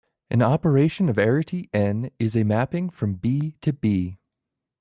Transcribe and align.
An 0.31 0.41
operation 0.41 1.09
of 1.09 1.17
arity 1.17 1.69
"n" 1.73 2.09
is 2.17 2.35
a 2.35 2.43
mapping 2.43 2.89
from 2.89 3.13
"B" 3.17 3.53
to 3.61 3.71
"B". 3.71 4.17